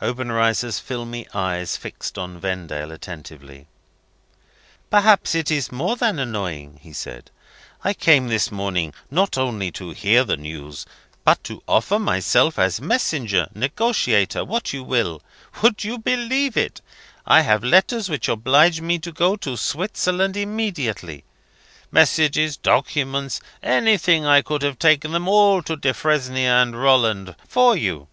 Obenreizer's 0.00 0.78
filmy 0.80 1.26
eyes 1.34 1.76
fixed 1.76 2.16
on 2.16 2.40
Vendale 2.40 2.90
attentively. 2.90 3.66
"Perhaps 4.88 5.34
it 5.34 5.50
is 5.50 5.70
more 5.70 5.94
than 5.94 6.18
annoying!" 6.18 6.78
he 6.82 6.94
said. 6.94 7.30
"I 7.82 7.92
came 7.92 8.28
this 8.28 8.50
morning 8.50 8.94
not 9.10 9.36
only 9.36 9.70
to 9.72 9.90
hear 9.90 10.24
the 10.24 10.38
news, 10.38 10.86
but 11.22 11.44
to 11.44 11.62
offer 11.68 11.98
myself 11.98 12.58
as 12.58 12.80
messenger, 12.80 13.46
negotiator 13.54 14.42
what 14.42 14.72
you 14.72 14.82
will. 14.82 15.22
Would 15.60 15.84
you 15.84 15.98
believe 15.98 16.56
it? 16.56 16.80
I 17.26 17.42
have 17.42 17.62
letters 17.62 18.08
which 18.08 18.26
oblige 18.30 18.80
me 18.80 18.98
to 19.00 19.12
go 19.12 19.36
to 19.36 19.54
Switzerland 19.54 20.34
immediately. 20.34 21.24
Messages, 21.90 22.56
documents, 22.56 23.38
anything 23.62 24.24
I 24.24 24.40
could 24.40 24.62
have 24.62 24.78
taken 24.78 25.12
them 25.12 25.28
all 25.28 25.62
to 25.64 25.76
Defresnier 25.76 26.48
and 26.62 26.74
Rolland 26.80 27.36
for 27.46 27.76
you." 27.76 28.08